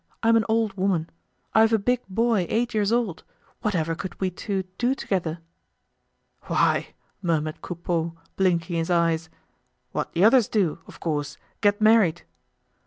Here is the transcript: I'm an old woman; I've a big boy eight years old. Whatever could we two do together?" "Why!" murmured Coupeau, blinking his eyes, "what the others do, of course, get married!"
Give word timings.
I'm 0.23 0.35
an 0.35 0.45
old 0.49 0.73
woman; 0.75 1.11
I've 1.53 1.73
a 1.73 1.77
big 1.77 2.01
boy 2.09 2.47
eight 2.49 2.73
years 2.73 2.91
old. 2.91 3.23
Whatever 3.61 3.93
could 3.93 4.19
we 4.19 4.31
two 4.31 4.63
do 4.79 4.95
together?" 4.95 5.41
"Why!" 6.47 6.95
murmured 7.21 7.61
Coupeau, 7.61 8.15
blinking 8.35 8.77
his 8.77 8.89
eyes, 8.89 9.29
"what 9.91 10.11
the 10.13 10.23
others 10.23 10.47
do, 10.47 10.79
of 10.87 10.99
course, 10.99 11.37
get 11.61 11.79
married!" 11.81 12.23